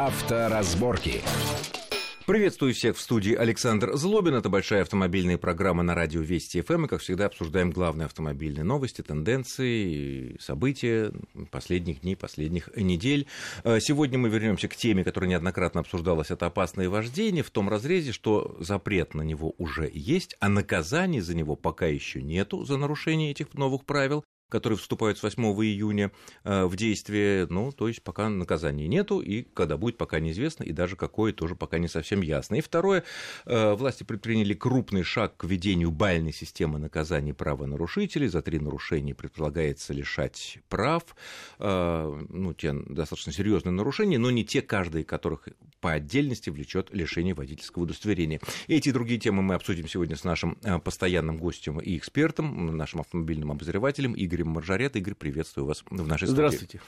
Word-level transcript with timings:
Авторазборки. 0.00 1.22
Приветствую 2.24 2.72
всех 2.72 2.96
в 2.96 3.00
студии 3.00 3.34
Александр 3.34 3.96
Злобин. 3.96 4.36
Это 4.36 4.48
большая 4.48 4.82
автомобильная 4.82 5.38
программа 5.38 5.82
на 5.82 5.96
радио 5.96 6.20
Вести 6.20 6.62
ФМ. 6.62 6.84
И, 6.84 6.88
как 6.88 7.00
всегда, 7.00 7.26
обсуждаем 7.26 7.72
главные 7.72 8.06
автомобильные 8.06 8.62
новости, 8.62 9.02
тенденции, 9.02 10.36
события 10.38 11.10
последних 11.50 12.02
дней, 12.02 12.14
последних 12.14 12.70
недель. 12.76 13.26
Э, 13.64 13.80
сегодня 13.80 14.20
мы 14.20 14.28
вернемся 14.28 14.68
к 14.68 14.76
теме, 14.76 15.02
которая 15.02 15.30
неоднократно 15.30 15.80
обсуждалась. 15.80 16.30
Это 16.30 16.46
опасное 16.46 16.88
вождение 16.88 17.42
в 17.42 17.50
том 17.50 17.68
разрезе, 17.68 18.12
что 18.12 18.56
запрет 18.60 19.14
на 19.14 19.22
него 19.22 19.56
уже 19.58 19.90
есть, 19.92 20.36
а 20.38 20.48
наказаний 20.48 21.20
за 21.20 21.34
него 21.34 21.56
пока 21.56 21.86
еще 21.86 22.22
нету 22.22 22.64
за 22.64 22.76
нарушение 22.76 23.32
этих 23.32 23.52
новых 23.54 23.84
правил 23.84 24.22
которые 24.48 24.78
вступают 24.78 25.18
с 25.18 25.22
8 25.22 25.42
июня 25.42 26.10
э, 26.44 26.64
в 26.64 26.74
действие, 26.76 27.46
ну, 27.50 27.70
то 27.72 27.88
есть 27.88 28.02
пока 28.02 28.28
наказания 28.28 28.88
нету, 28.88 29.20
и 29.20 29.42
когда 29.42 29.76
будет, 29.76 29.98
пока 29.98 30.20
неизвестно, 30.20 30.64
и 30.64 30.72
даже 30.72 30.96
какое 30.96 31.32
тоже 31.32 31.54
пока 31.54 31.78
не 31.78 31.88
совсем 31.88 32.22
ясно. 32.22 32.56
И 32.56 32.60
второе, 32.60 33.04
э, 33.44 33.74
власти 33.74 34.04
предприняли 34.04 34.54
крупный 34.54 35.02
шаг 35.02 35.36
к 35.36 35.44
введению 35.44 35.90
бальной 35.90 36.32
системы 36.32 36.78
наказаний 36.78 37.32
правонарушителей. 37.32 38.28
За 38.28 38.42
три 38.42 38.58
нарушения 38.58 39.14
предполагается 39.14 39.92
лишать 39.92 40.58
прав, 40.68 41.04
э, 41.58 42.22
ну, 42.28 42.54
те 42.54 42.72
достаточно 42.72 43.32
серьезные 43.32 43.72
нарушения, 43.72 44.18
но 44.18 44.30
не 44.30 44.44
те, 44.44 44.62
каждый 44.62 45.04
которых 45.04 45.48
по 45.80 45.92
отдельности 45.92 46.50
влечет 46.50 46.88
лишение 46.92 47.34
водительского 47.34 47.84
удостоверения. 47.84 48.40
Эти 48.66 48.88
и 48.88 48.92
другие 48.92 49.20
темы 49.20 49.42
мы 49.42 49.54
обсудим 49.54 49.86
сегодня 49.86 50.16
с 50.16 50.24
нашим 50.24 50.56
постоянным 50.82 51.36
гостем 51.36 51.78
и 51.78 51.96
экспертом, 51.96 52.76
нашим 52.76 53.00
автомобильным 53.00 53.52
обозревателем 53.52 54.14
Игорем 54.16 54.37
Игорем 54.38 54.50
Маржарет. 54.50 54.96
Игорь, 54.96 55.14
приветствую 55.14 55.66
вас 55.66 55.82
в 55.88 56.06
нашей 56.06 56.26
студии. 56.26 56.34
Здравствуйте. 56.34 56.80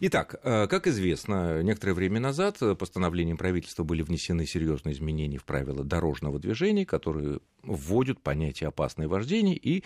Итак, 0.00 0.36
э, 0.42 0.66
как 0.68 0.86
известно, 0.86 1.62
некоторое 1.62 1.94
время 1.94 2.20
назад 2.20 2.58
постановлением 2.78 3.36
правительства 3.36 3.82
были 3.82 4.02
внесены 4.02 4.46
серьезные 4.46 4.94
изменения 4.94 5.38
в 5.38 5.44
правила 5.44 5.84
дорожного 5.84 6.38
движения, 6.38 6.86
которые 6.86 7.40
вводят 7.62 8.20
понятие 8.20 8.68
опасное 8.68 9.08
вождение 9.08 9.56
и, 9.56 9.80
э, 9.80 9.82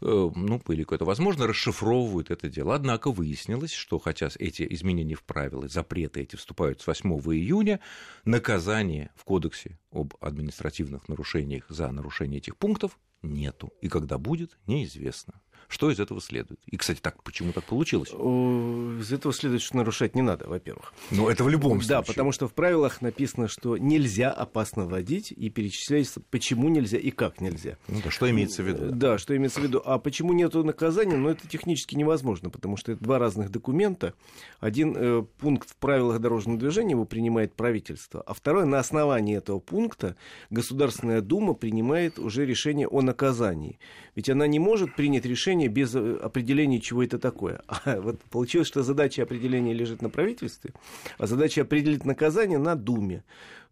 ну, 0.00 0.58
по 0.58 0.72
это 0.72 1.04
возможно, 1.04 1.46
расшифровывают 1.46 2.30
это 2.30 2.48
дело. 2.48 2.74
Однако 2.74 3.10
выяснилось, 3.10 3.72
что 3.72 3.98
хотя 3.98 4.28
эти 4.38 4.66
изменения 4.70 5.14
в 5.14 5.22
правила, 5.22 5.68
запреты 5.68 6.20
эти 6.20 6.36
вступают 6.36 6.80
с 6.80 6.86
8 6.86 7.10
июня, 7.32 7.80
наказание 8.24 9.10
в 9.14 9.24
Кодексе 9.24 9.78
об 9.90 10.14
административных 10.20 11.08
нарушениях 11.08 11.64
за 11.68 11.90
нарушение 11.90 12.38
этих 12.38 12.56
пунктов 12.56 12.98
нету. 13.22 13.72
И 13.80 13.88
когда 13.88 14.18
будет, 14.18 14.58
неизвестно. 14.66 15.40
Что 15.68 15.90
из 15.90 16.00
этого 16.00 16.20
следует? 16.20 16.60
И, 16.66 16.76
кстати, 16.76 17.00
так 17.00 17.22
почему 17.22 17.52
так 17.52 17.64
получилось? 17.64 18.10
Из 18.10 19.12
этого 19.12 19.32
следует, 19.32 19.62
что 19.62 19.76
нарушать 19.76 20.14
не 20.14 20.22
надо, 20.22 20.48
во-первых. 20.48 20.92
Ну, 21.10 21.28
это 21.28 21.44
в 21.44 21.48
любом 21.48 21.80
случае. 21.80 21.88
Да, 21.88 22.02
потому 22.02 22.32
что 22.32 22.48
в 22.48 22.54
правилах 22.54 23.00
написано, 23.00 23.48
что 23.48 23.76
нельзя 23.76 24.30
опасно 24.30 24.86
водить, 24.86 25.32
и 25.32 25.50
перечисляется, 25.50 26.20
почему 26.30 26.68
нельзя 26.68 26.98
и 26.98 27.10
как 27.10 27.40
нельзя. 27.40 27.78
Ну, 27.88 28.00
да, 28.02 28.10
что 28.10 28.30
имеется 28.30 28.62
в 28.62 28.66
виду? 28.66 28.90
Да, 28.92 29.18
что 29.18 29.36
имеется 29.36 29.60
в 29.60 29.62
виду. 29.62 29.82
А 29.84 29.98
почему 29.98 30.32
нет 30.32 30.54
наказания? 30.54 31.16
Ну, 31.16 31.28
это 31.28 31.46
технически 31.48 31.94
невозможно, 31.94 32.50
потому 32.50 32.76
что 32.76 32.92
это 32.92 33.02
два 33.02 33.18
разных 33.18 33.50
документа. 33.50 34.14
Один 34.60 34.96
э, 34.96 35.22
пункт 35.38 35.70
в 35.70 35.76
правилах 35.76 36.20
дорожного 36.20 36.58
движения 36.58 36.92
его 36.92 37.04
принимает 37.04 37.54
правительство, 37.54 38.22
а 38.22 38.34
второй 38.34 38.66
на 38.66 38.78
основании 38.78 39.36
этого 39.36 39.58
пункта 39.58 40.16
Государственная 40.50 41.20
Дума 41.20 41.54
принимает 41.54 42.18
уже 42.18 42.46
решение 42.46 42.88
о 42.88 43.02
наказании. 43.02 43.78
Ведь 44.14 44.30
она 44.30 44.46
не 44.46 44.58
может 44.58 44.94
принять 44.94 45.26
решение 45.26 45.55
решение 45.56 45.68
без 45.68 45.94
э, 45.94 46.16
определения, 46.22 46.80
чего 46.80 47.02
это 47.02 47.18
такое. 47.18 47.60
А 47.84 48.00
вот 48.00 48.20
получилось, 48.30 48.68
что 48.68 48.82
задача 48.82 49.22
определения 49.22 49.74
лежит 49.74 50.02
на 50.02 50.10
правительстве, 50.10 50.72
а 51.18 51.26
задача 51.26 51.62
определить 51.62 52.04
наказание 52.04 52.58
на 52.58 52.74
Думе. 52.74 53.22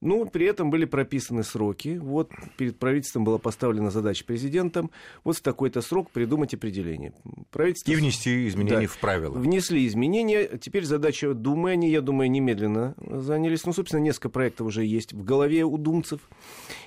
Ну, 0.05 0.27
при 0.27 0.45
этом 0.45 0.71
были 0.71 0.85
прописаны 0.85 1.43
сроки. 1.43 1.99
Вот 2.01 2.31
перед 2.59 2.79
правительством 2.79 3.25
была 3.25 3.39
поставлена 3.39 3.91
задача 3.91 4.23
президентом 4.25 4.91
вот 5.25 5.39
в 5.39 5.41
такой-то 5.41 5.81
срок 5.81 6.11
придумать 6.11 6.53
определение. 6.53 7.15
Правительство... 7.51 7.91
И 7.91 7.97
внести 7.97 8.47
изменения 8.47 8.83
да, 8.83 8.87
в 8.87 8.99
правила. 8.99 9.33
Внесли 9.33 9.87
изменения. 9.87 10.59
Теперь 10.59 10.85
задача 10.85 11.33
Думы, 11.33 11.71
они, 11.71 11.91
я 11.91 12.03
думаю, 12.03 12.31
немедленно 12.31 12.95
занялись. 12.99 13.65
Ну, 13.65 13.73
собственно, 13.73 14.01
несколько 14.01 14.29
проектов 14.29 14.67
уже 14.67 14.85
есть 14.85 15.15
в 15.15 15.25
голове 15.25 15.65
у 15.65 15.79
думцев. 15.79 16.21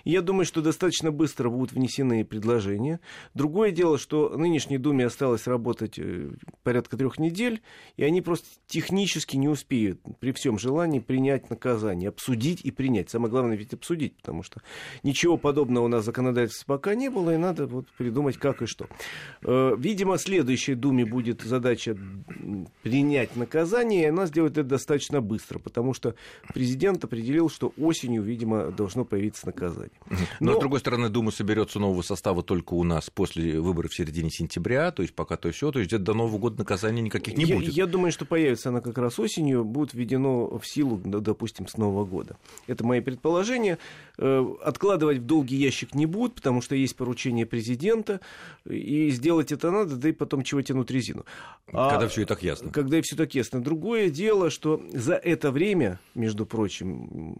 Я 0.04 0.22
думаю, 0.22 0.46
что 0.46 0.62
достаточно 0.62 1.12
быстро 1.12 1.50
будут 1.50 1.72
внесены 1.72 2.24
предложения. 2.24 3.00
Другое 3.34 3.72
дело, 3.72 3.98
что 3.98 4.30
нынешней 4.38 4.78
Думе 4.78 5.08
осталось 5.08 5.48
работать 5.48 5.98
э, 5.98 6.30
порядка 6.62 6.98
трех 6.98 7.18
недель, 7.18 7.62
и 7.96 8.04
они 8.04 8.22
просто 8.22 8.48
технически 8.68 9.38
не 9.38 9.48
успеют 9.48 10.02
при 10.20 10.32
всем 10.34 10.60
желании 10.60 11.00
принять 11.00 11.50
наказание, 11.50 12.10
обсудить 12.10 12.62
и 12.62 12.70
принять 12.70 13.07
обсуждать. 13.08 13.10
Самое 13.10 13.32
главное 13.32 13.58
ведь 13.58 13.74
обсудить, 13.74 14.16
потому 14.16 14.44
что 14.44 14.62
ничего 15.04 15.38
подобного 15.38 15.86
у 15.86 15.88
нас 15.88 16.04
в 16.04 16.06
законодательстве 16.06 16.66
пока 16.68 16.96
не 16.96 17.10
было, 17.10 17.34
и 17.34 17.38
надо 17.38 17.68
вот 17.68 17.88
придумать, 17.98 18.38
как 18.38 18.62
и 18.62 18.66
что. 18.66 18.88
Э, 19.44 19.76
видимо, 19.78 20.18
следующей 20.18 20.76
Думе 20.76 21.06
будет 21.06 21.42
задача 21.42 21.98
принять 22.84 23.36
наказание, 23.36 24.04
и 24.04 24.06
она 24.06 24.26
сделает 24.26 24.58
это 24.58 24.70
достаточно 24.70 25.22
быстро, 25.22 25.60
потому 25.60 25.94
что 25.94 26.16
президент 26.54 27.04
определил, 27.04 27.50
что 27.50 27.74
осенью, 27.78 28.24
видимо, 28.24 28.72
должно 28.72 29.06
появиться 29.06 29.46
наказание. 29.46 29.92
Но, 30.40 30.52
Но 30.52 30.58
с 30.58 30.60
другой 30.60 30.80
стороны, 30.80 31.10
Дума 31.10 31.32
соберется 31.32 31.80
нового 31.80 32.02
состава 32.02 32.44
только 32.44 32.74
у 32.74 32.84
нас 32.84 33.10
после 33.10 33.60
выборов 33.60 33.92
в 33.92 33.96
середине 33.96 34.30
сентября, 34.30 34.92
то 34.92 35.02
есть 35.02 35.14
пока 35.14 35.38
то 35.38 35.52
все, 35.52 35.72
то 35.72 35.80
есть 35.80 35.96
до 35.98 36.14
Нового 36.14 36.38
года 36.38 36.58
наказаний 36.60 37.02
никаких 37.02 37.38
не 37.38 37.46
я, 37.46 37.56
будет. 37.56 37.74
Я 37.74 37.86
думаю, 37.86 38.12
что 38.12 38.26
появится 38.26 38.70
она 38.70 38.82
как 38.82 38.98
раз 38.98 39.20
осенью, 39.20 39.64
будет 39.64 39.94
введено 39.94 40.58
в 40.58 40.68
силу, 40.68 40.98
допустим, 40.98 41.68
с 41.68 41.78
Нового 41.78 42.06
года. 42.06 42.38
Это 42.68 42.84
мои 42.98 43.02
предположения. 43.02 43.78
Э, 44.18 44.46
откладывать 44.64 45.20
в 45.20 45.26
долгий 45.26 45.56
ящик 45.56 45.94
не 45.94 46.06
будут, 46.06 46.36
потому 46.36 46.62
что 46.62 46.76
есть 46.76 46.96
поручение 46.96 47.46
президента, 47.46 48.20
и 48.66 49.10
сделать 49.10 49.52
это 49.52 49.72
надо, 49.72 49.96
да 49.96 50.10
и 50.10 50.12
потом 50.12 50.44
чего 50.44 50.62
тянуть 50.62 50.92
резину. 50.92 51.26
А 51.72 51.92
когда 51.92 52.08
все 52.08 52.22
и 52.22 52.26
так 52.26 52.44
ясно. 52.44 52.72
Когда 52.72 52.98
и 52.98 53.02
все 53.02 53.16
так 53.16 53.36
ясно. 53.36 53.62
Другое 53.62 54.10
дело, 54.10 54.50
что 54.50 54.82
за 54.92 55.16
это 55.16 55.52
время, 55.52 56.00
между 56.16 56.46
прочим, 56.46 57.38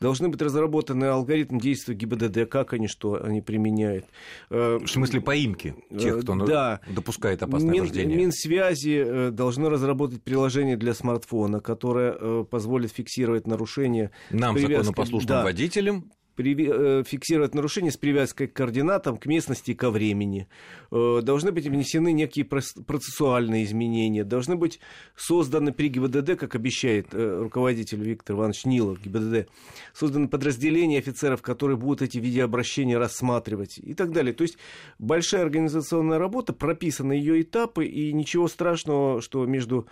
должны 0.00 0.28
быть 0.28 0.40
разработаны 0.40 1.06
алгоритм 1.06 1.58
действия 1.58 1.94
ГИБДД, 1.94 2.48
как 2.48 2.72
они, 2.72 2.88
что 2.88 3.22
они 3.22 3.40
применяют. 3.40 4.04
Э, 4.50 4.78
в 4.78 4.86
смысле 4.86 5.20
поимки 5.20 5.74
тех, 5.96 6.20
кто 6.20 6.34
да. 6.46 6.80
допускает 6.88 7.42
опасное 7.42 7.72
Мин, 7.72 7.82
вождение? 7.82 8.16
Минсвязи 8.16 9.04
э, 9.04 9.30
должны 9.30 9.68
разработать 9.68 10.22
приложение 10.22 10.76
для 10.76 10.94
смартфона, 10.94 11.60
которое 11.60 12.16
э, 12.18 12.44
позволит 12.48 12.92
фиксировать 12.92 13.46
нарушения. 13.46 14.10
Нам, 14.30 14.58
законопослушным 14.58 15.28
да. 15.28 15.42
водителям, 15.42 16.10
Э, 16.10 16.17
фиксировать 16.38 17.54
нарушения 17.54 17.90
с 17.90 17.96
привязкой 17.96 18.48
к 18.48 18.52
координатам, 18.52 19.16
к 19.16 19.26
местности 19.26 19.72
и 19.72 19.74
ко 19.74 19.90
времени. 19.90 20.48
Э, 20.90 21.20
должны 21.22 21.52
быть 21.52 21.66
внесены 21.66 22.12
некие 22.12 22.44
процессуальные 22.44 23.64
изменения. 23.64 24.24
Должны 24.24 24.56
быть 24.56 24.80
созданы 25.16 25.72
при 25.72 25.88
ГИБДД, 25.88 26.36
как 26.36 26.54
обещает 26.54 27.08
э, 27.12 27.40
руководитель 27.42 28.02
Виктор 28.02 28.36
Иванович 28.36 28.64
Нилов, 28.64 29.00
ГИБДД, 29.02 29.48
созданы 29.92 30.28
подразделения 30.28 30.98
офицеров, 30.98 31.42
которые 31.42 31.76
будут 31.76 32.02
эти 32.02 32.18
видеообращения 32.18 32.98
рассматривать 32.98 33.78
и 33.78 33.94
так 33.94 34.12
далее. 34.12 34.32
То 34.32 34.42
есть 34.42 34.58
большая 34.98 35.42
организационная 35.42 36.18
работа, 36.18 36.52
прописаны 36.52 37.12
ее 37.12 37.42
этапы, 37.42 37.86
и 37.86 38.12
ничего 38.12 38.48
страшного, 38.48 39.20
что 39.20 39.44
между 39.46 39.86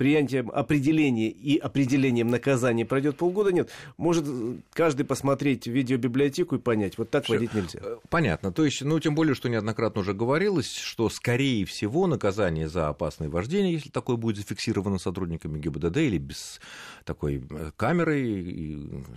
принятием 0.00 0.50
определения 0.50 1.28
и 1.28 1.58
определением 1.58 2.28
наказания 2.28 2.86
пройдет 2.86 3.18
полгода, 3.18 3.52
нет. 3.52 3.68
Может 3.98 4.24
каждый 4.72 5.04
посмотреть 5.04 5.66
видеобиблиотеку 5.66 6.56
и 6.56 6.58
понять, 6.58 6.96
вот 6.96 7.10
так 7.10 7.24
Всё. 7.24 7.34
водить 7.34 7.52
нельзя. 7.52 7.80
Э, 7.82 7.98
понятно. 8.08 8.50
То 8.50 8.64
есть, 8.64 8.80
ну, 8.80 8.98
тем 8.98 9.14
более, 9.14 9.34
что 9.34 9.50
неоднократно 9.50 10.00
уже 10.00 10.14
говорилось, 10.14 10.74
что, 10.74 11.10
скорее 11.10 11.66
всего, 11.66 12.06
наказание 12.06 12.66
за 12.66 12.88
опасное 12.88 13.28
вождение, 13.28 13.74
если 13.74 13.90
такое 13.90 14.16
будет 14.16 14.38
зафиксировано 14.38 14.98
сотрудниками 14.98 15.58
ГИБДД 15.58 15.98
или 15.98 16.16
без 16.16 16.62
такой 17.04 17.44
э, 17.50 17.70
камеры, 17.76 18.22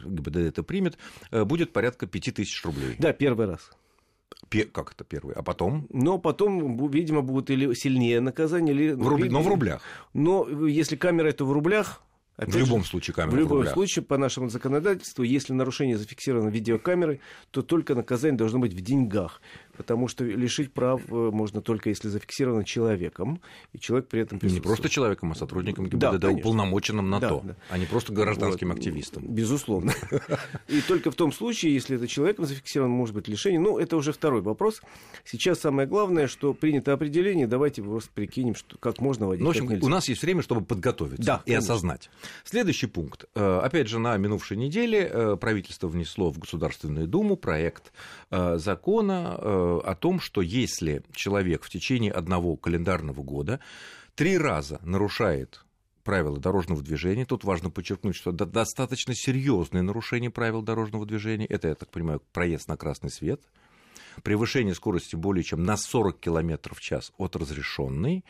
ГИБДД 0.03 0.35
это 0.35 0.63
примет, 0.63 0.97
э, 1.31 1.45
будет 1.45 1.71
порядка 1.71 2.07
5000 2.07 2.65
рублей. 2.65 2.95
Да, 2.99 3.13
первый 3.13 3.45
раз. 3.45 3.71
Как 4.61 4.93
это 4.93 5.03
первый? 5.03 5.35
А 5.35 5.43
потом? 5.43 5.87
Но 5.89 6.17
потом, 6.17 6.87
видимо, 6.89 7.21
будут 7.21 7.49
или 7.49 7.73
сильнее 7.73 8.21
наказание, 8.21 8.73
или... 8.75 8.91
В 8.93 9.07
руб... 9.07 9.21
Но 9.25 9.41
в 9.41 9.47
рублях. 9.47 9.81
Но 10.13 10.47
если 10.67 10.95
камера 10.95 11.27
это 11.27 11.45
в 11.45 11.51
рублях, 11.51 12.01
Опять 12.35 12.55
в 12.55 12.57
любом 12.57 12.81
же, 12.81 12.89
случае 12.89 13.13
камера. 13.13 13.35
В 13.35 13.37
любом 13.37 13.63
в 13.63 13.69
случае, 13.69 14.03
по 14.03 14.17
нашему 14.17 14.49
законодательству, 14.49 15.23
если 15.23 15.53
нарушение 15.53 15.97
зафиксировано 15.97 16.49
видеокамерой, 16.49 17.21
то 17.51 17.61
только 17.61 17.93
наказание 17.93 18.37
должно 18.37 18.57
быть 18.57 18.73
в 18.73 18.81
деньгах. 18.81 19.39
Потому 19.77 20.07
что 20.07 20.23
лишить 20.23 20.73
прав 20.73 21.01
э, 21.09 21.13
можно 21.13 21.61
только 21.61 21.89
если 21.89 22.07
зафиксировано 22.07 22.63
человеком, 22.63 23.41
и 23.73 23.79
человек 23.79 24.07
при 24.07 24.21
этом 24.21 24.39
Не 24.41 24.59
просто 24.59 24.89
человеком, 24.89 25.31
а 25.31 25.35
сотрудником 25.35 25.87
ГИБДД, 25.87 26.19
да, 26.19 26.29
уполномоченным 26.29 27.09
на 27.09 27.19
да, 27.19 27.29
то, 27.29 27.41
да. 27.43 27.55
а 27.69 27.77
не 27.77 27.85
просто 27.85 28.13
гражданским 28.13 28.69
вот, 28.69 28.77
активистом. 28.77 29.23
Безусловно. 29.27 29.93
И 30.67 30.81
только 30.81 31.11
в 31.11 31.15
том 31.15 31.31
случае, 31.31 31.73
если 31.73 31.97
это 31.97 32.07
человеком 32.07 32.45
зафиксировано, 32.45 32.93
может 32.93 33.15
быть 33.15 33.27
лишение. 33.27 33.59
Ну, 33.59 33.77
это 33.77 33.97
уже 33.97 34.13
второй 34.13 34.41
вопрос. 34.41 34.81
Сейчас 35.25 35.59
самое 35.59 35.87
главное, 35.87 36.27
что 36.27 36.53
принято 36.53 36.93
определение, 36.93 37.47
давайте 37.47 37.81
просто 37.81 38.09
прикинем, 38.13 38.55
что, 38.55 38.77
как 38.77 38.99
можно 38.99 39.27
водить. 39.27 39.43
Ну, 39.43 39.47
в 39.47 39.49
общем, 39.51 39.79
у 39.81 39.89
нас 39.89 40.07
есть 40.07 40.21
время, 40.21 40.41
чтобы 40.41 40.63
подготовиться 40.63 41.25
да, 41.25 41.41
и 41.45 41.51
конечно. 41.51 41.73
осознать. 41.73 42.09
Следующий 42.43 42.87
пункт. 42.87 43.25
Э, 43.35 43.59
опять 43.63 43.87
же, 43.87 43.99
на 43.99 44.17
минувшей 44.17 44.57
неделе 44.57 45.09
э, 45.11 45.37
правительство 45.39 45.87
внесло 45.87 46.31
в 46.31 46.39
Государственную 46.39 47.07
Думу 47.07 47.35
проект 47.35 47.91
закона 48.29 49.37
о 49.79 49.95
том, 49.95 50.19
что 50.19 50.41
если 50.41 51.03
человек 51.13 51.63
в 51.63 51.69
течение 51.69 52.11
одного 52.11 52.55
календарного 52.55 53.21
года 53.21 53.59
три 54.15 54.37
раза 54.37 54.79
нарушает 54.83 55.63
правила 56.03 56.37
дорожного 56.37 56.81
движения. 56.81 57.25
Тут 57.25 57.43
важно 57.43 57.69
подчеркнуть, 57.69 58.15
что 58.15 58.31
достаточно 58.31 59.15
серьезные 59.15 59.81
нарушения 59.81 60.29
правил 60.29 60.61
дорожного 60.61 61.05
движения. 61.05 61.45
Это, 61.45 61.69
я 61.69 61.75
так 61.75 61.89
понимаю, 61.89 62.21
проезд 62.31 62.67
на 62.67 62.77
красный 62.77 63.09
свет, 63.09 63.41
превышение 64.21 64.75
скорости 64.75 65.15
более 65.15 65.43
чем 65.43 65.63
на 65.63 65.77
40 65.77 66.19
км 66.19 66.75
в 66.75 66.81
час 66.81 67.11
от 67.17 67.35
разрешенной, 67.35 68.23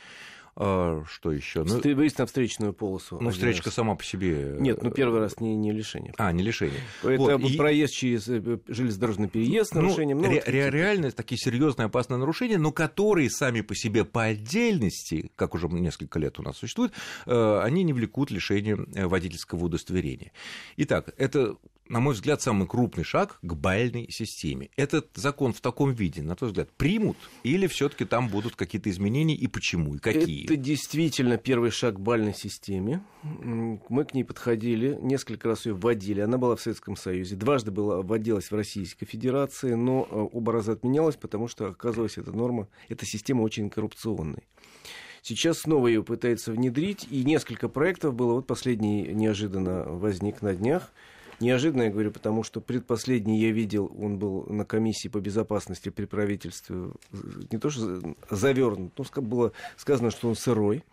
а, 0.56 1.04
что 1.08 1.32
еще? 1.32 1.64
Ну, 1.64 1.82
на 2.18 2.26
встречную 2.26 2.74
полосу. 2.74 3.18
Ну, 3.20 3.32
встречка 3.32 3.66
раз. 3.66 3.76
сама 3.76 3.96
по 3.96 4.04
себе. 4.04 4.56
Нет, 4.60 4.84
ну 4.84 4.92
первый 4.92 5.20
раз 5.20 5.40
не, 5.40 5.56
не 5.56 5.72
лишение. 5.72 6.14
А, 6.18 6.32
не 6.32 6.44
лишение. 6.44 6.80
Это 7.02 7.38
вот. 7.38 7.58
проезд 7.58 7.94
и... 7.94 7.96
через 7.96 8.28
э, 8.28 8.60
железнодорожный 8.68 9.30
переезд, 9.30 9.74
нарушение. 9.74 10.16
Ну, 10.16 10.30
ре- 10.30 10.44
ре- 10.46 10.70
реально 10.70 11.12
такие 11.12 11.40
серьезные 11.40 11.88
опасные 11.88 12.18
нарушения, 12.18 12.58
но 12.58 12.72
которые 12.72 13.30
сами 13.30 13.62
по 13.62 13.76
себе 13.76 14.06
по 14.06 14.24
отдельности, 14.24 15.32
как 15.36 15.56
уже 15.56 15.68
несколько 15.68 16.20
лет 16.20 16.40
у 16.40 16.44
нас 16.44 16.58
существует, 16.58 16.94
э, 17.26 17.60
они 17.64 17.84
не 17.84 17.94
влекут 17.94 18.30
лишения 18.30 18.78
э, 18.94 19.08
водительского 19.08 19.66
удостоверения. 19.66 20.32
Итак, 20.78 21.14
это 21.18 21.58
на 21.90 22.00
мой 22.00 22.14
взгляд, 22.14 22.42
самый 22.42 22.68
крупный 22.68 23.04
шаг 23.04 23.38
к 23.42 23.54
бальной 23.54 24.10
системе. 24.10 24.70
Этот 24.78 25.10
закон 25.16 25.54
в 25.54 25.62
таком 25.62 25.92
виде, 25.92 26.22
на 26.22 26.36
твой 26.36 26.52
взгляд, 26.52 26.70
примут 26.72 27.18
или 27.44 27.68
все-таки 27.68 28.06
там 28.06 28.30
будут 28.30 28.56
какие-то 28.56 28.90
изменения 28.90 29.36
и 29.36 29.48
почему, 29.48 29.96
и 29.96 30.00
какие? 30.00 30.46
Это 30.46 30.56
действительно 30.56 31.38
первый 31.38 31.72
шаг 31.72 31.96
к 31.96 32.00
бальной 32.00 32.34
системе. 32.34 33.04
Мы 33.22 34.06
к 34.06 34.14
ней 34.14 34.24
подходили, 34.24 34.98
несколько 35.02 35.50
раз 35.50 35.66
ее 35.66 35.74
вводили. 35.74 36.22
Она 36.22 36.38
была 36.38 36.56
в 36.56 36.62
Советском 36.62 36.96
Союзе, 36.96 37.36
дважды 37.36 37.72
была 37.72 38.02
вводилась 38.02 38.50
в 38.50 38.56
Российской 38.56 39.06
Федерации, 39.06 39.74
но 39.74 40.08
э, 40.10 40.28
оба 40.32 40.54
раза 40.54 40.74
отменялась, 40.74 41.16
потому 41.16 41.48
что, 41.48 41.68
оказывается, 41.68 42.22
эта 42.22 42.32
норма, 42.32 42.68
эта 42.88 43.06
система 43.06 43.42
очень 43.42 43.70
коррупционной. 43.70 44.44
Сейчас 45.22 45.60
снова 45.60 45.88
ее 45.88 46.04
пытаются 46.04 46.52
внедрить, 46.52 47.08
и 47.10 47.24
несколько 47.24 47.70
проектов 47.70 48.14
было. 48.14 48.34
Вот 48.34 48.48
последний 48.48 49.04
неожиданно 49.04 49.84
возник 49.84 50.42
на 50.42 50.54
днях– 50.54 50.92
Неожиданно 51.44 51.84
я 51.84 51.90
говорю, 51.90 52.12
потому 52.12 52.44
что 52.44 52.62
предпоследний 52.62 53.38
я 53.38 53.52
видел, 53.52 53.92
он 54.00 54.18
был 54.18 54.46
на 54.48 54.64
комиссии 54.64 55.10
по 55.10 55.20
безопасности 55.20 55.90
при 55.90 56.06
правительстве, 56.06 56.92
не 57.52 57.58
то 57.58 57.70
что 57.70 58.16
завернут, 58.30 58.94
но 58.98 59.22
было 59.22 59.52
сказано, 59.76 60.10
что 60.10 60.30
он 60.30 60.36
сырой. 60.36 60.86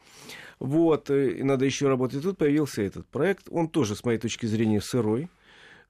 Вот, 0.59 1.09
э, 1.09 1.39
и 1.39 1.43
надо 1.45 1.65
еще 1.67 1.87
работать. 1.87 2.19
И 2.19 2.23
тут 2.23 2.37
появился 2.37 2.83
этот 2.83 3.07
проект. 3.07 3.47
Он 3.51 3.69
тоже, 3.69 3.95
с 3.95 4.05
моей 4.05 4.19
точки 4.19 4.47
зрения, 4.47 4.81
сырой. 4.81 5.29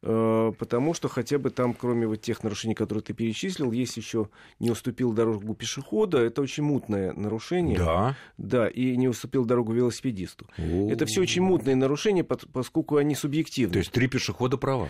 Э, 0.02 0.52
потому 0.58 0.94
что 0.94 1.08
хотя 1.08 1.38
бы 1.38 1.50
там, 1.50 1.74
кроме 1.74 2.06
вот 2.06 2.22
тех 2.22 2.42
нарушений, 2.42 2.74
которые 2.74 3.02
ты 3.02 3.12
перечислил, 3.12 3.70
есть 3.72 3.96
еще 3.96 4.28
не 4.58 4.70
уступил 4.70 5.12
дорогу 5.12 5.54
пешехода, 5.54 6.18
это 6.18 6.40
очень 6.40 6.62
мутное 6.62 7.12
нарушение. 7.12 7.78
Да. 7.78 8.16
Да, 8.38 8.68
и 8.68 8.96
не 8.96 9.08
уступил 9.08 9.44
дорогу 9.44 9.72
велосипедисту. 9.72 10.46
О-о-о. 10.56 10.90
Это 10.90 11.04
все 11.04 11.20
очень 11.20 11.42
мутные 11.42 11.76
нарушения, 11.76 12.24
поскольку 12.24 12.96
они 12.96 13.14
субъективны. 13.14 13.72
То 13.74 13.78
есть 13.78 13.92
три 13.92 14.06
пешехода 14.06 14.56
права. 14.56 14.88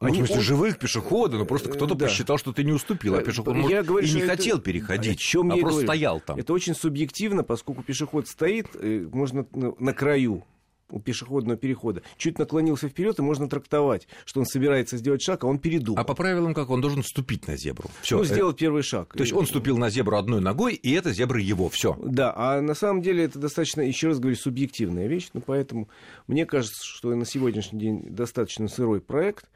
Ну, 0.00 0.08
Они 0.08 0.16
в 0.16 0.26
смысле, 0.26 0.36
он... 0.36 0.42
живых 0.42 0.78
пешеходов, 0.78 1.38
но 1.38 1.46
просто 1.46 1.70
кто-то 1.70 1.94
да. 1.94 2.06
посчитал, 2.06 2.36
что 2.36 2.52
ты 2.52 2.64
не 2.64 2.72
уступил, 2.72 3.14
а 3.14 3.20
э, 3.20 3.24
пешеход 3.24 3.54
может, 3.54 3.70
я 3.70 3.84
говорю, 3.84 4.04
и 4.04 4.10
не 4.10 4.22
это... 4.22 4.30
хотел 4.30 4.60
переходить, 4.60 5.20
чем 5.20 5.52
а 5.52 5.56
просто 5.56 5.70
говорю? 5.70 5.86
стоял 5.86 6.20
там. 6.20 6.38
Это 6.38 6.52
очень 6.52 6.74
субъективно, 6.74 7.44
поскольку 7.44 7.84
пешеход 7.84 8.26
стоит, 8.26 8.66
э, 8.74 9.08
можно 9.12 9.46
на 9.52 9.92
краю 9.92 10.44
у 10.92 11.00
пешеходного 11.00 11.56
перехода, 11.56 12.02
чуть 12.16 12.38
наклонился 12.38 12.88
вперед, 12.88 13.18
и 13.18 13.22
можно 13.22 13.48
трактовать, 13.48 14.06
что 14.24 14.40
он 14.40 14.46
собирается 14.46 14.96
сделать 14.96 15.22
шаг, 15.22 15.44
а 15.44 15.46
он 15.46 15.58
передумал. 15.58 16.00
А 16.00 16.04
по 16.04 16.14
правилам 16.14 16.54
как? 16.54 16.70
Он 16.70 16.80
должен 16.80 17.02
ступить 17.02 17.48
на 17.48 17.56
зебру. 17.56 17.90
Всё. 18.02 18.18
Ну, 18.18 18.24
сделать 18.24 18.56
первый 18.56 18.82
шаг. 18.82 19.12
То 19.14 19.22
есть 19.22 19.32
он 19.32 19.46
ступил 19.46 19.78
на 19.78 19.90
зебру 19.90 20.16
одной 20.16 20.40
ногой, 20.40 20.74
и 20.74 20.92
это 20.92 21.12
зебра 21.12 21.40
его. 21.40 21.68
Все. 21.68 21.98
Да, 22.04 22.32
а 22.36 22.60
на 22.60 22.74
самом 22.74 23.02
деле 23.02 23.24
это 23.24 23.38
достаточно, 23.38 23.80
еще 23.80 24.08
раз 24.08 24.18
говорю, 24.18 24.36
субъективная 24.36 25.06
вещь, 25.06 25.30
ну, 25.32 25.40
поэтому 25.40 25.88
мне 26.26 26.46
кажется, 26.46 26.84
что 26.84 27.14
на 27.14 27.24
сегодняшний 27.24 27.78
день 27.78 28.02
достаточно 28.10 28.68
сырой 28.68 29.00
проект. 29.00 29.46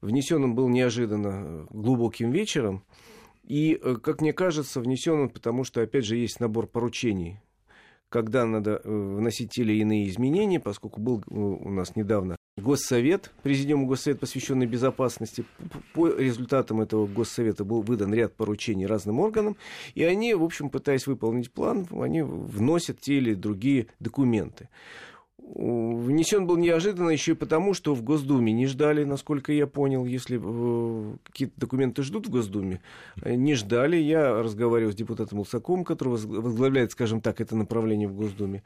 Внесен 0.00 0.42
он 0.42 0.54
был 0.54 0.68
неожиданно 0.68 1.66
глубоким 1.70 2.30
вечером. 2.30 2.84
И, 3.44 3.78
э, 3.82 3.96
как 3.96 4.20
мне 4.20 4.32
кажется, 4.32 4.80
внесен 4.80 5.20
он 5.20 5.28
потому, 5.28 5.64
что, 5.64 5.82
опять 5.82 6.04
же, 6.04 6.16
есть 6.16 6.40
набор 6.40 6.66
поручений 6.66 7.40
когда 8.10 8.44
надо 8.44 8.82
э, 8.82 8.90
вносить 8.90 9.56
или 9.56 9.72
иные 9.74 10.08
изменения, 10.08 10.60
поскольку 10.60 11.00
был 11.00 11.20
э, 11.20 11.34
у 11.34 11.70
нас 11.70 11.96
недавно 11.96 12.36
Госсовет, 12.58 13.32
Президиум 13.42 13.86
Госсовет, 13.86 14.20
посвященный 14.20 14.66
безопасности. 14.66 15.44
По 15.94 16.08
результатам 16.08 16.80
этого 16.80 17.06
Госсовета 17.06 17.64
был 17.64 17.80
выдан 17.80 18.12
ряд 18.12 18.34
поручений 18.34 18.84
разным 18.84 19.20
органам, 19.20 19.56
и 19.94 20.02
они, 20.04 20.34
в 20.34 20.42
общем, 20.42 20.68
пытаясь 20.68 21.06
выполнить 21.06 21.52
план, 21.52 21.86
они 21.90 22.22
вносят 22.22 23.00
те 23.00 23.14
или 23.14 23.32
другие 23.34 23.86
документы 24.00 24.68
внесен 25.54 26.46
был 26.46 26.56
неожиданно 26.56 27.10
еще 27.10 27.32
и 27.32 27.34
потому, 27.34 27.74
что 27.74 27.94
в 27.94 28.02
Госдуме 28.02 28.52
не 28.52 28.66
ждали, 28.66 29.04
насколько 29.04 29.52
я 29.52 29.66
понял, 29.66 30.04
если 30.04 30.40
э, 30.42 31.16
какие-то 31.24 31.54
документы 31.58 32.02
ждут 32.02 32.26
в 32.26 32.30
Госдуме, 32.30 32.80
э, 33.22 33.34
не 33.34 33.54
ждали. 33.54 33.96
Я 33.96 34.42
разговаривал 34.42 34.92
с 34.92 34.96
депутатом 34.96 35.40
Лысаковым, 35.40 35.84
который 35.84 36.10
возглавляет, 36.10 36.92
скажем 36.92 37.20
так, 37.20 37.40
это 37.40 37.56
направление 37.56 38.08
в 38.08 38.14
Госдуме. 38.14 38.62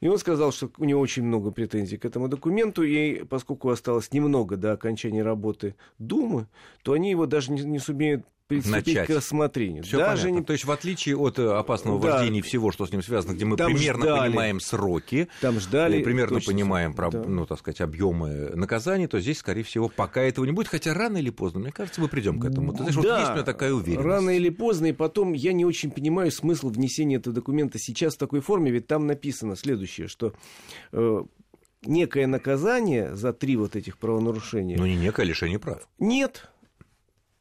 И 0.00 0.06
он 0.06 0.18
сказал, 0.18 0.52
что 0.52 0.70
у 0.78 0.84
него 0.84 1.00
очень 1.00 1.24
много 1.24 1.50
претензий 1.50 1.96
к 1.96 2.04
этому 2.04 2.28
документу, 2.28 2.84
и 2.84 3.24
поскольку 3.24 3.70
осталось 3.70 4.12
немного 4.12 4.56
до 4.56 4.72
окончания 4.72 5.22
работы 5.22 5.74
Думы, 5.98 6.46
то 6.82 6.92
они 6.92 7.10
его 7.10 7.26
даже 7.26 7.50
не, 7.50 7.62
не 7.62 7.78
сумеют 7.80 8.24
приступить 8.48 8.86
начать. 8.86 9.06
к 9.06 9.10
рассмотрению. 9.10 9.84
Все 9.84 9.98
Даже 9.98 10.22
понятно. 10.22 10.38
не... 10.40 10.44
То 10.44 10.52
есть, 10.54 10.64
в 10.64 10.70
отличие 10.70 11.16
от 11.16 11.38
э, 11.38 11.46
опасного 11.46 12.00
да. 12.00 12.12
вождения 12.12 12.40
и 12.40 12.42
всего, 12.42 12.72
что 12.72 12.86
с 12.86 12.92
ним 12.92 13.02
связано, 13.02 13.34
где 13.34 13.44
мы 13.44 13.56
там 13.56 13.72
примерно 13.72 14.04
ждали. 14.06 14.28
понимаем 14.28 14.60
сроки, 14.60 15.28
там 15.40 15.60
ждали, 15.60 16.02
примерно 16.02 16.40
понимаем, 16.40 16.94
да. 16.94 17.10
ну, 17.10 17.46
так 17.46 17.58
сказать, 17.58 17.80
объемы 17.80 18.50
наказаний, 18.54 19.06
то 19.06 19.20
здесь, 19.20 19.38
скорее 19.38 19.62
всего, 19.62 19.88
пока 19.88 20.22
этого 20.22 20.46
не 20.46 20.52
будет, 20.52 20.68
хотя 20.68 20.94
рано 20.94 21.18
или 21.18 21.30
поздно, 21.30 21.60
мне 21.60 21.72
кажется, 21.72 22.00
мы 22.00 22.08
придем 22.08 22.40
к 22.40 22.46
этому. 22.46 22.72
Ты 22.72 22.78
знаешь, 22.78 22.94
да. 22.94 23.00
вот 23.00 23.18
есть 23.18 23.30
у 23.30 23.34
меня 23.34 23.44
такая 23.44 23.72
уверенность. 23.72 24.06
Рано 24.06 24.30
или 24.30 24.48
поздно, 24.48 24.86
и 24.86 24.92
потом 24.92 25.34
я 25.34 25.52
не 25.52 25.66
очень 25.66 25.90
понимаю 25.90 26.32
смысл 26.32 26.70
внесения 26.70 27.16
этого 27.16 27.34
документа 27.34 27.78
сейчас 27.78 28.14
в 28.14 28.18
такой 28.18 28.40
форме, 28.40 28.70
ведь 28.70 28.86
там 28.86 29.06
написано 29.06 29.56
следующее, 29.56 30.08
что 30.08 30.32
э, 30.92 31.22
некое 31.82 32.26
наказание 32.26 33.14
за 33.14 33.32
три 33.32 33.56
вот 33.56 33.76
этих 33.76 33.98
правонарушения... 33.98 34.78
Но 34.78 34.86
не 34.86 34.96
некое 34.96 35.26
лишение 35.26 35.58
прав. 35.58 35.86
Нет, 35.98 36.50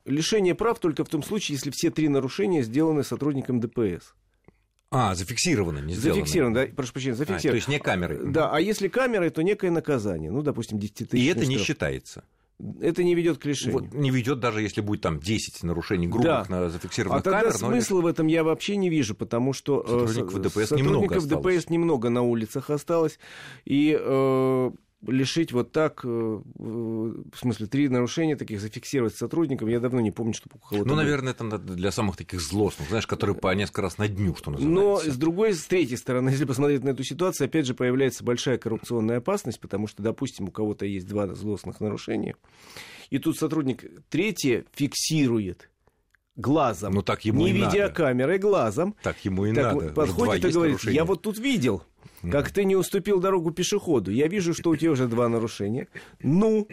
лишение 0.07 0.55
прав 0.55 0.79
только 0.79 1.03
в 1.03 1.09
том 1.09 1.23
случае, 1.23 1.55
если 1.55 1.71
все 1.71 1.91
три 1.91 2.09
нарушения 2.09 2.63
сделаны 2.63 3.03
сотрудником 3.03 3.59
ДПС. 3.59 4.13
А, 4.89 5.15
зафиксировано, 5.15 5.79
не 5.79 5.93
сделано. 5.93 6.21
Зафиксировано, 6.21 6.55
да, 6.55 6.67
прошу 6.73 6.93
прощения, 6.93 7.15
зафиксировано. 7.15 7.49
А, 7.49 7.51
то 7.51 7.55
есть 7.55 7.67
не 7.67 7.79
камеры. 7.79 8.25
Да, 8.25 8.49
а 8.51 8.59
если 8.61 8.87
камеры, 8.87 9.29
то 9.29 9.41
некое 9.41 9.69
наказание, 9.69 10.31
ну, 10.31 10.41
допустим, 10.41 10.79
10 10.79 11.09
тысяч. 11.09 11.23
И 11.23 11.25
это 11.25 11.45
не 11.45 11.57
считается? 11.57 12.23
Это 12.81 13.03
не 13.03 13.13
ведет 13.13 13.37
к 13.37 13.45
лишению. 13.45 13.81
Вот, 13.81 13.93
не 13.93 14.09
ведет 14.09 14.39
даже 14.39 14.61
если 14.61 14.81
будет 14.81 15.01
там 15.01 15.19
10 15.19 15.61
нарушений 15.61 16.07
грубых 16.07 16.25
да. 16.25 16.45
на 16.49 16.69
зафиксированных 16.69 17.21
а 17.21 17.23
тогда 17.23 17.51
камер. 17.51 17.53
смысла 17.53 17.97
но... 17.97 18.01
в 18.01 18.05
этом 18.07 18.25
я 18.25 18.43
вообще 18.43 18.77
не 18.77 18.89
вижу, 18.89 19.13
потому 19.13 19.53
что 19.53 19.81
э, 19.81 20.07
сотрудников 20.07 20.41
ДПС 20.41 20.69
сотрудников 20.69 21.23
немного 21.27 21.51
ДПС 21.51 21.69
немного 21.69 22.09
на 22.09 22.23
улицах 22.23 22.71
осталось. 22.71 23.19
И 23.65 23.95
э, 23.99 24.71
лишить 25.05 25.51
вот 25.51 25.71
так, 25.71 26.01
э, 26.03 26.07
в 26.07 27.35
смысле, 27.35 27.67
три 27.67 27.87
нарушения 27.87 28.35
таких 28.35 28.59
зафиксировать 28.59 29.15
сотрудникам, 29.15 29.67
я 29.67 29.79
давно 29.79 29.99
не 30.01 30.11
помню, 30.11 30.33
что 30.33 30.49
у 30.53 30.57
кого-то... 30.57 30.87
Ну, 30.87 30.95
наверное, 30.95 31.33
это 31.33 31.57
для 31.59 31.91
самых 31.91 32.17
таких 32.17 32.41
злостных, 32.41 32.89
знаешь, 32.89 33.05
которые 33.05 33.35
по 33.35 33.53
несколько 33.53 33.83
раз 33.83 33.97
на 33.97 34.07
дню, 34.07 34.35
что 34.35 34.51
называется. 34.51 35.07
Но, 35.07 35.13
с 35.13 35.17
другой, 35.17 35.53
с 35.53 35.65
третьей 35.65 35.97
стороны, 35.97 36.29
если 36.31 36.45
посмотреть 36.45 36.83
на 36.83 36.89
эту 36.89 37.03
ситуацию, 37.03 37.45
опять 37.45 37.65
же, 37.65 37.73
появляется 37.73 38.23
большая 38.23 38.57
коррупционная 38.57 39.17
опасность, 39.17 39.59
потому 39.59 39.87
что, 39.87 40.01
допустим, 40.01 40.47
у 40.47 40.51
кого-то 40.51 40.85
есть 40.85 41.07
два 41.07 41.27
злостных 41.35 41.79
нарушения, 41.79 42.35
и 43.09 43.19
тут 43.19 43.37
сотрудник 43.37 43.85
третье 44.09 44.65
фиксирует, 44.73 45.69
глазом, 46.35 46.93
ну, 46.93 47.01
так 47.01 47.25
ему 47.25 47.43
не 47.43 47.49
и 47.49 47.53
видеокамерой, 47.53 48.37
надо. 48.37 48.47
глазом. 48.47 48.95
Так 49.01 49.23
ему 49.25 49.45
и 49.45 49.53
так 49.53 49.75
надо. 49.75 49.93
Подходит 49.93 50.45
и 50.45 50.51
говорит, 50.51 50.73
нарушения. 50.73 50.95
я 50.95 51.05
вот 51.05 51.21
тут 51.21 51.37
видел, 51.39 51.83
как 52.31 52.51
ты 52.51 52.65
не 52.65 52.75
уступил 52.75 53.19
дорогу 53.19 53.51
пешеходу. 53.51 54.11
Я 54.11 54.27
вижу, 54.27 54.53
что 54.53 54.69
у 54.69 54.75
тебя 54.75 54.91
уже 54.91 55.07
два 55.07 55.29
нарушения. 55.29 55.87
Ну, 56.21 56.67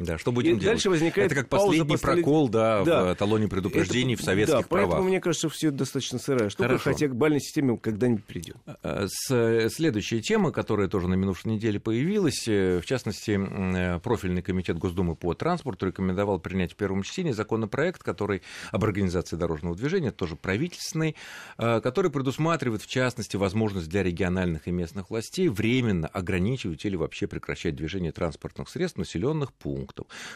Да, 0.00 0.18
что 0.18 0.32
будем 0.32 0.52
и 0.52 0.54
делать? 0.54 0.64
дальше 0.64 0.90
возникает 0.90 1.30
Это 1.30 1.40
как 1.42 1.48
последний 1.48 1.86
послед- 1.94 2.00
прокол 2.00 2.48
да, 2.48 2.82
Да. 2.84 3.14
в 3.14 3.16
талоне 3.16 3.46
предупреждений 3.48 4.14
Это- 4.14 4.22
в 4.22 4.24
советских 4.24 4.58
да, 4.62 4.66
поэтому, 4.68 4.92
правах. 4.92 5.08
мне 5.08 5.20
кажется, 5.20 5.48
все 5.48 5.70
достаточно 5.70 6.18
сырая 6.18 6.48
штука, 6.50 6.68
Хорошо. 6.70 6.90
хотя 6.92 7.06
к 7.08 7.14
бальной 7.14 7.40
системе 7.40 7.76
когда-нибудь 7.76 8.24
придет. 8.24 8.56
Э, 8.82 9.06
С- 9.08 9.30
э, 9.34 9.68
Следующая 9.70 10.20
тема, 10.20 10.50
которая 10.52 10.88
тоже 10.88 11.06
на 11.06 11.14
минувшей 11.14 11.52
неделе 11.52 11.78
появилась, 11.78 12.48
э, 12.48 12.80
в 12.80 12.86
частности, 12.86 13.38
э, 13.38 14.00
профильный 14.00 14.42
комитет 14.42 14.78
Госдумы 14.78 15.14
по 15.16 15.34
транспорту 15.34 15.86
рекомендовал 15.86 16.40
принять 16.40 16.72
в 16.72 16.76
первом 16.76 17.02
чтении 17.02 17.32
законопроект, 17.32 18.02
который 18.02 18.42
об 18.72 18.82
организации 18.84 19.36
дорожного 19.36 19.76
движения, 19.76 20.10
тоже 20.10 20.34
правительственный, 20.36 21.14
который 21.58 22.10
предусматривает, 22.10 22.82
в 22.82 22.86
частности, 22.86 23.36
возможность 23.36 23.88
для 23.88 24.02
региональных 24.02 24.66
и 24.66 24.70
местных 24.70 25.10
властей 25.10 25.48
временно 25.48 26.08
ограничивать 26.08 26.84
или 26.86 26.96
вообще 26.96 27.26
прекращать 27.26 27.76
движение 27.76 28.12
транспортных 28.12 28.68
средств 28.68 28.96
населенных 28.98 29.52
пунктов, 29.52 29.89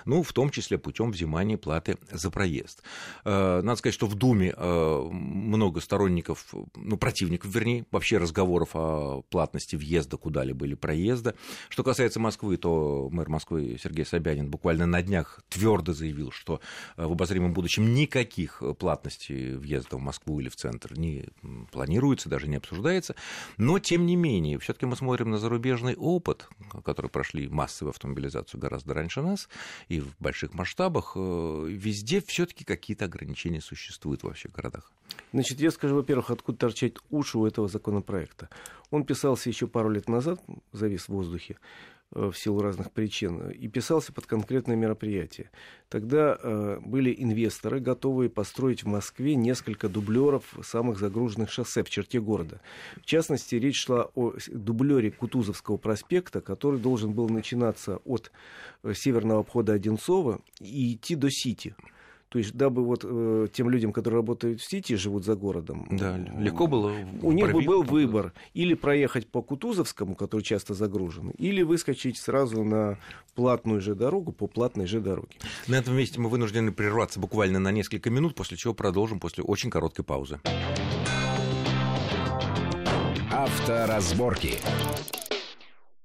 ну, 0.05 0.23
в 0.23 0.33
том 0.33 0.51
числе 0.51 0.79
путем 0.79 1.11
взимания 1.11 1.57
платы 1.57 1.99
за 2.11 2.31
проезд. 2.31 2.83
Э, 3.25 3.61
Надо 3.63 3.77
сказать, 3.77 3.95
что 3.95 4.07
в 4.07 4.15
Думе 4.15 4.55
э, 4.57 5.09
много 5.11 5.81
сторонников, 5.81 6.55
ну, 6.75 6.97
противников, 6.97 7.55
вернее, 7.55 7.87
вообще 7.91 8.19
разговоров 8.19 8.71
о 8.75 9.23
платности 9.31 9.77
въезда 9.77 10.17
куда-либо 10.17 10.67
или 10.67 10.75
проезда. 10.75 11.35
Что 11.69 11.83
касается 11.85 12.21
Москвы, 12.21 12.57
то 12.57 13.09
мэр 13.11 13.29
Москвы 13.29 13.79
Сергей 13.83 14.05
Собянин 14.05 14.51
буквально 14.51 14.87
на 14.87 15.03
днях 15.03 15.41
твердо 15.49 15.93
заявил, 15.93 16.31
что 16.31 16.61
э, 16.97 17.07
в 17.07 17.13
обозримом 17.13 17.53
будущем 17.53 17.95
никаких 17.95 18.63
платностей 18.79 19.57
въезда 19.57 19.97
в 19.97 20.01
Москву 20.01 20.41
или 20.41 20.49
в 20.49 20.57
центр 20.57 20.99
не 20.99 21.29
планируется, 21.73 22.29
даже 22.29 22.49
не 22.49 22.57
обсуждается. 22.57 23.15
Но, 23.57 23.79
тем 23.79 24.07
не 24.07 24.17
менее, 24.17 24.59
все-таки 24.59 24.87
мы 24.87 24.97
смотрим 24.97 25.31
на 25.31 25.39
зарубежный 25.39 25.95
опыт, 25.97 26.49
который 26.85 27.11
прошли 27.11 27.49
массовую 27.49 27.91
автомобилизацию 27.91 28.61
гораздо 28.61 28.95
раньше 28.95 29.23
нас 29.23 29.44
и 29.89 30.01
в 30.01 30.17
больших 30.19 30.55
масштабах. 30.55 31.13
э, 31.17 31.67
Везде 31.69 32.21
все-таки 32.21 32.65
какие-то 32.65 33.05
ограничения 33.05 33.61
существуют 33.61 34.23
во 34.23 34.33
всех 34.33 34.53
городах. 34.53 34.91
Значит, 35.33 35.61
я 35.61 35.71
скажу, 35.71 35.97
во-первых, 35.97 36.31
откуда 36.31 36.59
торчать 36.59 36.95
уши 37.11 37.39
у 37.39 37.47
этого 37.47 37.69
законопроекта. 37.69 38.49
Он 38.91 39.05
писался 39.05 39.49
еще 39.49 39.67
пару 39.67 39.91
лет 39.91 40.09
назад, 40.09 40.41
завис 40.73 41.05
в 41.05 41.09
воздухе, 41.11 41.57
в 42.11 42.33
силу 42.35 42.61
разных 42.63 42.93
причин, 42.93 43.51
и 43.51 43.69
писался 43.69 44.13
под 44.13 44.27
конкретное 44.27 44.77
мероприятие. 44.77 45.51
Тогда 45.89 46.39
э, 46.41 46.79
были 46.85 47.15
инвесторы, 47.17 47.81
готовые 47.81 48.31
построить 48.31 48.85
в 48.85 48.87
Москве 48.87 49.35
несколько 49.35 49.89
дублеров 49.89 50.57
самых 50.63 50.99
загруженных 50.99 51.51
шоссе 51.51 51.83
в 51.83 51.91
черте 51.91 52.21
города. 52.21 52.61
В 52.97 53.05
частности, 53.05 53.57
речь 53.57 53.83
шла 53.85 54.11
о 54.15 54.35
дублере 54.49 55.11
Кутузовского 55.11 55.77
проспекта, 55.77 56.41
который 56.41 56.79
должен 56.79 57.13
был 57.13 57.29
начинаться 57.29 57.97
от 58.05 58.31
э, 58.83 58.95
северного 58.95 59.41
обхода 59.41 59.73
Одинцова 59.73 60.41
и 60.61 60.95
идти 60.95 61.17
до 61.17 61.31
Сити. 61.31 61.75
То 62.35 62.39
есть, 62.39 62.53
дабы 62.53 62.83
вот 62.85 63.05
э, 63.05 63.47
тем 63.53 63.71
людям, 63.71 63.93
которые 63.93 64.19
работают 64.19 64.61
в 64.61 64.69
Сити, 64.69 64.95
живут 64.95 65.25
за 65.25 65.37
городом, 65.37 65.87
Да, 65.89 66.19
легко 66.19 66.67
было. 66.67 66.93
у 67.23 67.31
них 67.31 67.53
бы 67.53 67.61
был 67.61 67.85
выбор 67.85 68.33
или 68.55 68.75
проехать 68.75 69.29
по 69.29 69.41
Кутузовскому, 69.41 70.17
который 70.17 70.41
часто 70.41 70.75
загружен, 70.75 71.31
или 71.39 71.63
выскочить 71.63 72.19
сразу 72.19 72.65
на 72.65 72.99
платную 73.37 73.81
же 73.81 73.95
дорогу 73.95 74.33
по 74.33 74.49
платной 74.49 74.87
же 74.89 74.99
дороге. 75.01 75.39
На 75.69 75.77
этом 75.77 75.97
месте 75.97 76.21
мы 76.21 76.29
вынуждены 76.29 76.73
прерваться 76.73 77.21
буквально 77.21 77.61
на 77.61 77.71
несколько 77.71 78.11
минут, 78.11 78.35
после 78.35 78.57
чего 78.57 78.75
продолжим 78.75 79.21
после 79.21 79.45
очень 79.45 79.71
короткой 79.71 80.05
паузы. 80.05 80.41
Авторазборки. 83.31 84.59